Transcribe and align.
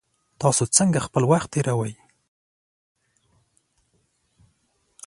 تاسو 0.41 0.63
څنګه 0.77 0.99
خپل 1.07 1.23
وخت 1.31 1.49
تیروئ؟ 1.53 1.93